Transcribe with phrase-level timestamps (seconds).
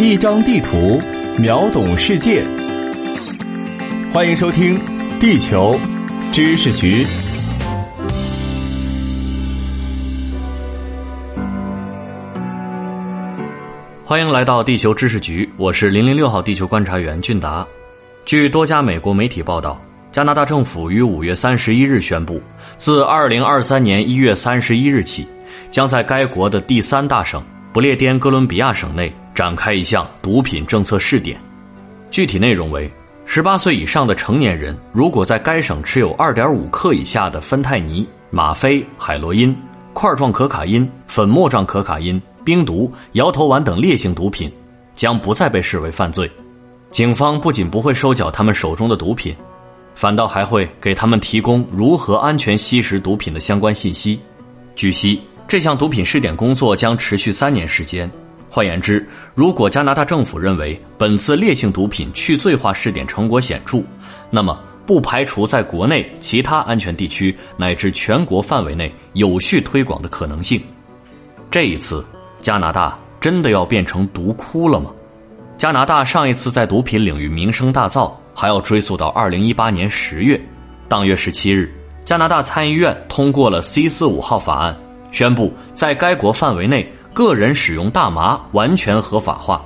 [0.00, 1.00] 一张地图，
[1.40, 2.40] 秒懂世界。
[4.12, 4.78] 欢迎收听
[5.18, 5.76] 《地球
[6.30, 7.04] 知识局》。
[14.04, 17.66] 欢迎来到地球知识局，我是零零六号地球观察员俊达。
[18.24, 22.40] 据多家美国媒体报道，加拿大政府于五月三十一日宣布，
[22.76, 25.26] 自二零二三年一月三十一日起，
[25.72, 27.42] 将在该国的第三大省
[27.72, 31.40] 不列颠哥伦比亚省内展开一项毒品政策试点。
[32.10, 32.90] 具体内容为：
[33.24, 39.56] 十八岁以上的成年人，如果在该省持有二点五克以下的芬太尼、吗啡、海洛因、
[39.92, 42.20] 块状可卡因、粉末状可卡因。
[42.44, 44.52] 冰毒、摇头丸等烈性毒品
[44.96, 46.28] 将不再被视为犯罪，
[46.90, 49.32] 警方不仅不会收缴他们手中的毒品，
[49.94, 54.18] 反倒还会给他们提供如何安全吸食毒品的相关信息。
[54.74, 58.10] 据悉，这项毒品试点工作将持续三年时间。
[58.50, 63.82] 换言之，如果加拿大政府认为本次烈性毒品去罪化试点成果显著，
[64.30, 70.60] 那么不排除在国内其他安全地区乃至全国范围内有序推广的可能性。
[71.50, 72.04] 这一次。
[72.40, 74.92] 加拿大真的要变成毒窟了吗？
[75.56, 80.40] 加拿大上一次在毒品领域名声大噪，还要追溯到二零一八年十月。
[80.88, 81.68] 当月十七日，
[82.04, 84.76] 加拿大参议院通过了 C 四五号法案，
[85.10, 89.60] 宣布在该国范围内个人使用大麻完全合法化。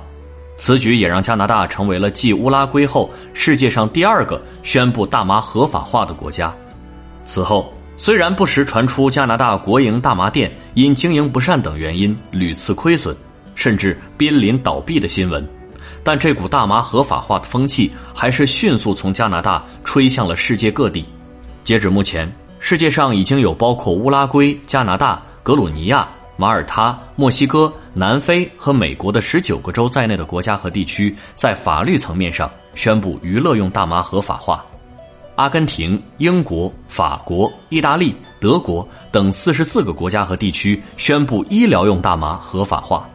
[0.57, 6.51] 此举也让加拿大成为了继乌拉圭后世界上第二个宣布大麻合法化的国家。
[7.25, 7.71] 此后。
[7.95, 13.15] 虽然不时传出加拿大国营大麻店因经营不善等原因屡次亏损，
[13.53, 15.47] 甚至濒临倒闭的新闻，
[16.03, 21.05] 但这股大麻合法化的风气还是迅速从加拿大吹向了世界各地。
[21.63, 22.29] 截止目前，
[22.59, 26.09] 世界上已经有包括乌拉圭、加拿大、格鲁尼亚、
[26.43, 34.65] 马耳他、墨西哥、南非和美国的十九个州在内的国家和地区，在法律层面上宣布娱乐用大麻合法化。
[35.35, 43.09] 阿根廷、英国、法国、意大利、德国等四十四个国家和地区宣布医疗用大麻合法化，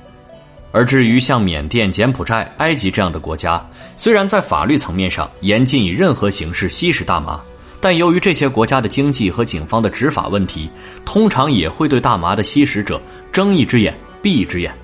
[0.72, 3.62] 而至于像缅甸、柬埔寨、埃及这样的国家，
[3.94, 7.38] 虽然在法律层面上严禁以任何形式吸食大麻，
[7.80, 10.68] 但由于这些国家的经济和警方的执法问题，
[11.04, 13.00] 通常也会对大麻的吸食者
[13.30, 14.74] 睁一只眼闭一只眼。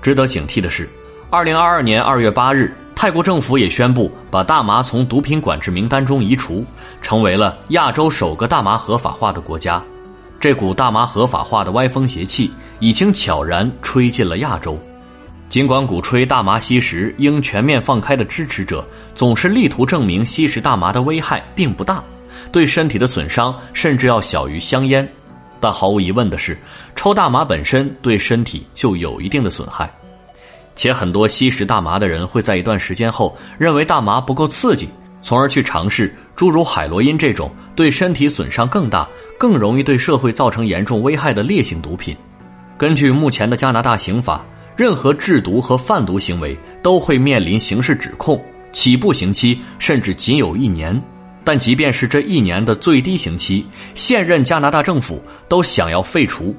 [0.00, 0.88] 值得警惕的是，
[1.30, 2.74] 二零二二年二月八日。
[2.94, 6.64] 泰国政府也宣布把大麻从毒品管制名单中移除，
[7.00, 9.80] 成为了亚洲首个大麻合法化的国家。
[10.40, 14.76] 这股大麻合法化的歪风邪气已经悄然吹进了亚洲。
[15.48, 18.84] 尽管鼓吹大麻吸食应全面放开的支持者
[19.14, 22.02] 总是力图证明吸食大麻的危害并不大，
[22.50, 25.08] 对身体的损伤甚至要小于香烟，
[25.60, 26.56] 但毫无疑问的是，
[26.94, 29.92] 抽大麻本身对身体就有一定的损害。
[30.76, 34.88] 且很多吸食大麻的人会在一段时间后认为大麻不够刺激，
[35.22, 42.16] 从而去尝试诸如海洛因这种对身体损伤更大、更容易对社会造成严重危害的烈性毒品。
[42.76, 44.44] 根据目前的加拿大刑法，
[44.76, 48.40] 任何制毒和贩毒行为都会面临刑事指控，
[48.70, 51.02] 起步刑期甚至仅有一年。
[51.48, 53.64] 但即便是这一年的最低刑期，
[53.94, 56.54] 现任加拿大政府都想要废除。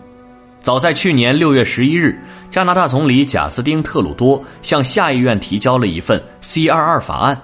[0.63, 2.19] 早在去年六月十一日，
[2.49, 7.39] 加拿大总理贾斯汀·特鲁多向下议院提交了一份 C 二二法案。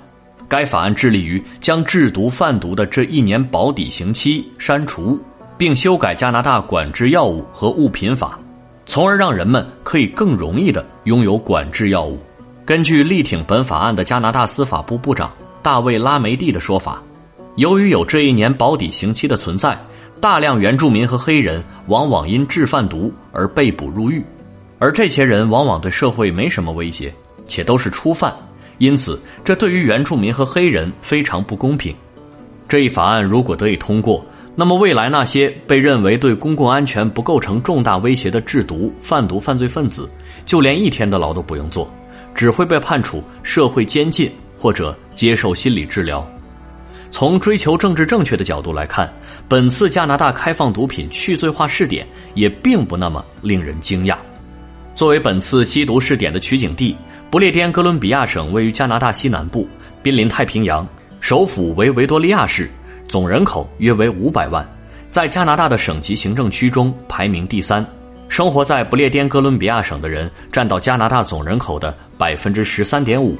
[0.47, 5.19] 该法案致力于将制毒贩毒的这一年保底刑期删除，
[5.55, 8.39] 并修改加拿大管制药物和物品法，
[8.87, 12.17] 从而让人们可以更容易地拥有管制药物。
[12.65, 15.31] 根据力挺本法案的加拿大司法部部长
[15.61, 16.99] 大卫·拉梅蒂的说法，
[17.55, 19.77] 由于有这一年保底刑期的存在。
[20.21, 24.23] 大量原住民和黑人往往因制贩毒而被捕入狱，
[24.79, 27.13] 而这些人往往对社会没什么威胁，
[27.45, 28.33] 且都是初犯，
[28.79, 31.93] 因此这对于原住民和黑人非常不公平。
[32.67, 40.09] 这一法案如果得以通过，那么未来那些被认为对公共安全不构成重大威胁的制毒贩毒犯罪分子，
[40.43, 41.87] 就连一天的牢都不用坐，
[42.33, 46.25] 只会被判处社会监禁或者接受心理治疗。
[47.15, 49.09] 从追求政治正确的角度来看，
[49.47, 54.17] 本次加拿大开放毒品去罪化试点也并不那么令人惊讶。
[54.95, 56.93] 作为本次吸毒试点的取景地，
[57.31, 59.65] 不列颠哥伦比亚省位于加拿大西南部，
[60.03, 60.85] 濒临太平洋，
[61.21, 62.69] 首府为维多利亚市，
[63.07, 64.69] 总人口约为五百万，
[65.09, 67.85] 在加拿大的省级行政区中排名第三。
[68.27, 73.37] 生活在不列颠哥伦比亚省的人占到加拿大总人口的百分之十三点五，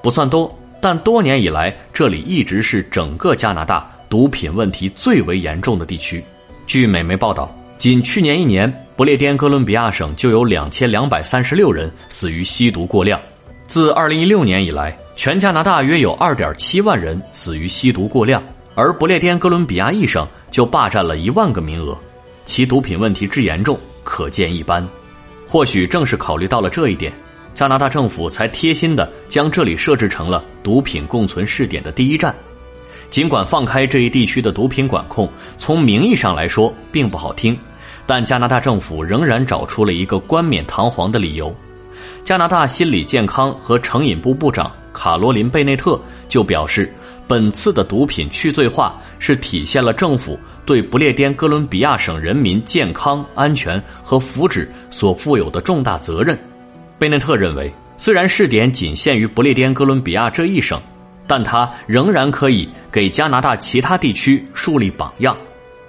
[0.00, 0.56] 不算多。
[0.80, 6.22] 但多年以来，这里一直是整个加拿大毒品问题最为严重的地区。
[6.66, 13.20] 据美媒报道，仅去年一年，不列颠哥伦比亚省就有两千两百三十六人死于吸毒过量。
[13.66, 18.42] 自2016年以来，全加拿大约有2.7万人死于吸毒过量，
[18.74, 21.98] 而不列颠哥伦比亚一省就霸占了一万个名额，
[22.44, 24.86] 其毒品问题之严重可见一斑。
[25.48, 27.12] 或许正是考虑到了这一点，
[27.56, 32.36] 加拿大政府才贴心的将这里设置成了毒品共存试点的第一站。
[33.08, 35.26] 尽管放开这一地区的毒品管控，
[35.56, 37.58] 从名义上来说并不好听，
[38.04, 41.54] 但加拿大政府仍然找出了一个冠冕堂皇的理由。
[42.24, 45.98] 加拿大心理健康和成瘾部部长卡罗琳·贝内特
[46.28, 46.92] 就表示，
[47.26, 56.38] 本次的毒品去罪化是体现了政府对不列颠哥伦比亚省人民健康、安全和福祉所负有的重大责任。
[56.98, 60.80] 贝内特认为，虽然试点仅限于不列颠哥伦比亚这一省，
[61.26, 65.36] 但他仍然可以给加拿大其他地区树立榜样。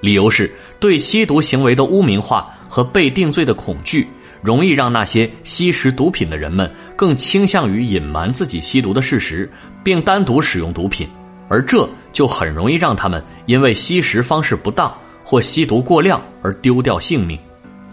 [0.02, 4.08] 理由是对吸毒行为的污名化和被定罪的恐惧。
[4.40, 9.52] 容易让那些吸食毒品的人们更倾向于隐瞒自己吸毒的事实，
[9.84, 11.08] 并单独使用毒品，
[11.50, 17.38] 而这就很容易让他们因为吸食方式不当或吸毒过量而丢掉性命。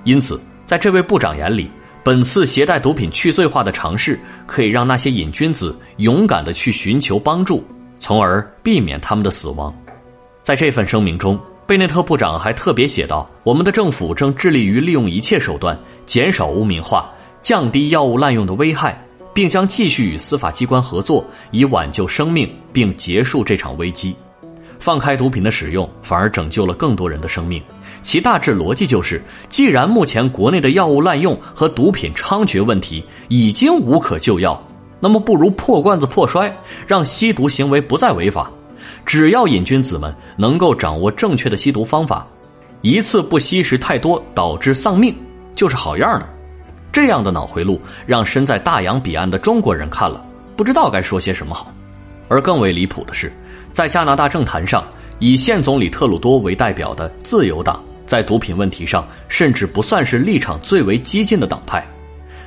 [0.04, 1.70] 因此，在这位部长眼里，
[2.04, 7.64] 本次携带毒品去罪化的尝试可以让那些瘾君子勇敢地去寻求帮助，
[7.98, 9.74] 从而避免他们的死亡。
[10.42, 11.40] 在这份声明中。
[11.66, 15.74] 贝内特部长还特别写道：“我们的政府正致力于利用一切手段
[16.04, 17.10] 减少污名化，
[17.40, 19.02] 降低药物滥用的危害，
[19.32, 24.14] 并将继续与司法机关合作，以挽救生命并结束这场危机。
[24.78, 27.62] 放开毒品的使用，反而拯救了更多人的生命。
[28.02, 34.62] 其大致逻辑就是：既然目前国内的药物滥用和毒品猖獗问题已经无可救药，
[35.00, 36.54] 那么不如破罐子破摔，
[36.86, 38.50] 让吸毒行为不再违法。”
[39.06, 42.26] 只要瘾君子们能够掌握正确的吸毒方法，
[42.82, 45.14] 一次不吸食太多导致丧命
[45.54, 46.28] 就是好样的。
[46.92, 50.24] 这样的脑回路让身在大洋彼岸的中国人看了
[50.54, 51.72] 不知道该说些什么好。
[52.28, 53.32] 而更为离谱的是，
[53.72, 54.84] 在加拿大政坛上，
[55.18, 61.86] 以现总理特鲁多为代表的自由党在毒品问题上甚至不算是立场最为激进的党派。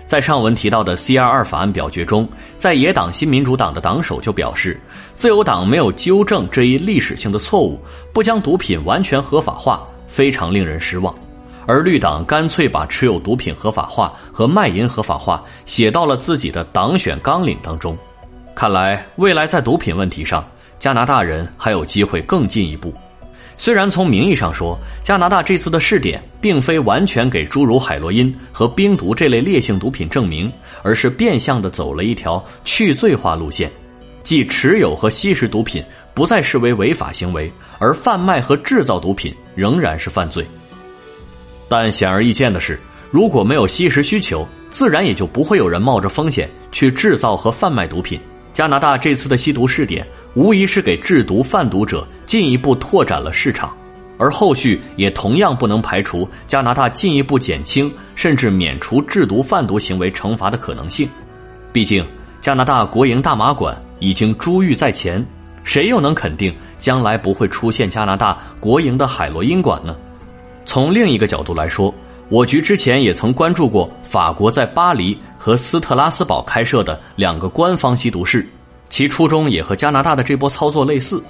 [0.06, 2.28] 在上文提到的 C R 二法案表决中，
[2.58, 4.80] 在野党新民主党的党首就表示，
[5.16, 7.78] 自由党没有纠正这一历史性的错误，
[8.14, 11.14] 不将毒品完全合法化，非常令人失望。
[11.66, 17.98] 而绿党干脆把持有毒品合法化和卖淫合法化写到了自己的党选纲领当中。
[18.58, 20.44] 看来，未来在毒品问题上，
[20.80, 22.92] 加拿大人还有机会更进一步。
[23.56, 30.52] 虽然从名义上说，加拿大这次的试点并非完全给诸如海洛因和冰毒这类烈性毒品证明，
[30.82, 33.70] 而是变相的走了一条去罪化路线，
[34.24, 35.84] 即持有和吸食毒品
[36.16, 40.44] 不再视为违法行为，而贩卖和制造毒品仍然是犯罪。
[41.70, 42.80] 但显而易见的是，
[43.12, 48.20] 如果没有吸食需求，自然也就不会有人冒着风险去制造和贩卖毒品。
[48.58, 50.04] 加拿大这次的吸毒试点。
[50.34, 53.72] 无疑是给制毒贩毒者进一步拓展了市场，
[54.18, 61.08] 而后续也同样不能排除加拿大进一步减轻甚至免除制毒贩毒行为惩罚的可能性。
[61.72, 62.04] 毕竟，
[62.42, 65.24] 加拿大国营大麻馆已经珠玉在前，
[65.64, 69.96] 谁又能肯定将来不会出现加拿大国营的海洛因馆呢？
[70.66, 71.94] 从另一个角度来说，
[72.30, 78.46] 我局之前也曾关注过法国在巴黎和斯特拉斯堡开设的两个官方吸毒室。
[78.90, 81.22] 其初衷也和加拿大的这波操作类似，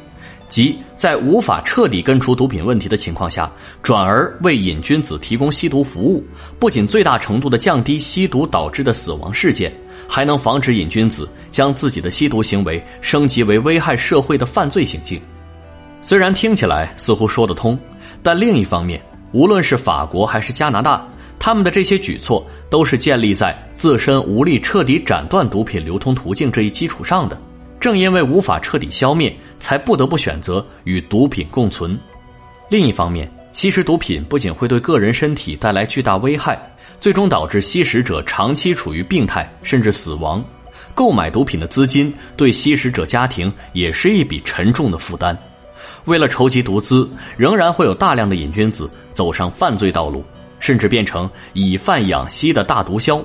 [0.47, 6.23] 即在无法彻底根除毒品问题的情况下，转而为瘾君子提供吸毒服务，
[6.59, 9.73] 不仅最大程度的降低吸毒导致的死亡事件，
[10.07, 15.19] 还能防止瘾君子将自己的吸毒行为升级为危害社会的犯罪行径。
[16.03, 17.77] 虽然听起来似乎说得通，
[18.21, 21.05] 但另一方面，无论是法国还是加拿大。
[21.39, 27.39] 他们的这些举措都是建立在自身无力彻底斩断毒品流通途径这一基础上的。
[27.79, 31.97] 正因为无法彻底消灭，才不得不选择与毒品共存。
[32.69, 36.59] 另一方面，吸食毒品不仅会对个人身体带来巨大危害，
[36.99, 40.43] 最终导致吸食者长期处于病态甚至死亡。
[40.95, 45.37] 购买毒品的资金对吸食者家庭也是一笔沉重的负担。
[46.07, 50.23] 为了筹集毒资，仍然会有大量的瘾君子走上犯罪道路。
[50.59, 53.23] 甚至变成以贩养吸的大毒枭，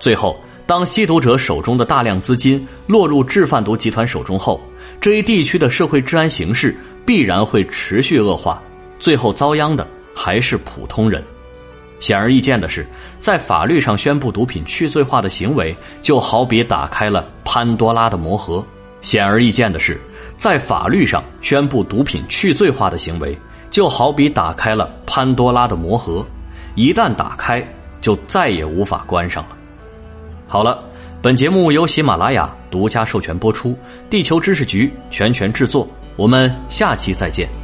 [0.00, 0.34] 最后，
[0.66, 4.58] 当吸毒者手中的大量资金落入制贩毒集团手中后，
[4.98, 6.74] 这一地区的社会治安形势
[7.04, 8.58] 必然会持续恶化，
[8.98, 11.22] 最后遭殃的还是普通人。
[12.00, 12.86] 显而易见的是，
[13.18, 18.64] 在法律上宣布毒品去罪化的行为，就好比打开了潘多拉的魔盒。
[19.02, 20.00] 显而易见的是，
[20.36, 23.36] 在法律上宣布毒品去罪化的行为，
[23.70, 26.24] 就好比打开了潘多拉的魔盒。
[26.74, 27.62] 一旦打开，
[28.00, 29.56] 就再也无法关上了。
[30.48, 30.82] 好了，
[31.20, 33.76] 本节目由喜马拉雅独家授权播出，
[34.08, 35.86] 地球知识局全权制作。
[36.16, 37.61] 我们下期再见。